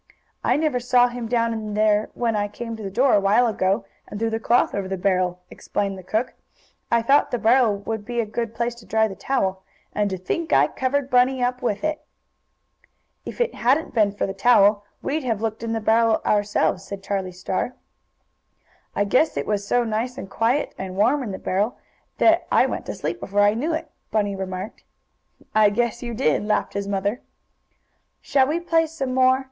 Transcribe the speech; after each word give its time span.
"I 0.43 0.55
never 0.57 0.79
saw 0.79 1.09
him 1.09 1.27
down 1.27 1.53
in 1.53 1.75
there 1.75 2.09
when 2.15 2.35
I 2.35 2.47
came 2.47 2.75
to 2.75 2.81
the 2.81 2.89
door 2.89 3.13
a 3.13 3.19
while 3.21 3.45
ago, 3.45 3.85
and 4.07 4.19
threw 4.19 4.31
the 4.31 4.39
cloth 4.39 4.73
over 4.73 4.87
the 4.87 4.97
barrel," 4.97 5.41
explained 5.51 5.95
the 5.95 6.01
cook. 6.01 6.33
"I 6.89 7.03
thought 7.03 7.29
the 7.29 7.37
barrel 7.37 7.77
would 7.77 8.03
be 8.03 8.19
a 8.19 8.25
good 8.25 8.55
place 8.55 8.73
to 8.77 8.87
dry 8.87 9.07
the 9.07 9.15
towel. 9.15 9.61
And 9.93 10.09
to 10.09 10.17
think 10.17 10.51
I 10.51 10.69
covered 10.69 11.11
Bunny 11.11 11.43
up 11.43 11.61
with 11.61 11.83
it!" 11.83 12.03
"If 13.25 13.39
it 13.39 13.53
hadn't 13.53 13.93
been 13.93 14.11
for 14.11 14.25
the 14.25 14.33
towel 14.33 14.83
we'd 15.03 15.23
have 15.23 15.39
looked 15.39 15.61
in 15.61 15.73
the 15.73 15.79
barrel 15.79 16.19
ourselves," 16.25 16.83
said 16.83 17.03
Charlie 17.03 17.31
Star. 17.31 17.75
"I 18.95 19.03
guess 19.05 19.37
it 19.37 19.45
was 19.45 19.67
so 19.67 19.83
nice 19.83 20.17
and 20.17 20.27
quiet 20.31 20.73
and 20.79 20.95
warm 20.97 21.21
in 21.21 21.29
the 21.29 21.37
barrel 21.37 21.77
that 22.17 22.47
I 22.51 22.65
went 22.65 22.87
to 22.87 22.95
sleep 22.95 23.19
before 23.19 23.41
I 23.41 23.53
knew 23.53 23.71
it," 23.73 23.87
Bunny 24.09 24.35
remarked. 24.35 24.83
"I 25.53 25.69
guess 25.69 26.01
you 26.01 26.15
did," 26.15 26.43
laughed 26.43 26.73
his 26.73 26.87
mother. 26.87 27.21
"Shall 28.19 28.47
we 28.47 28.59
play 28.59 28.87
some 28.87 29.13
more?" 29.13 29.39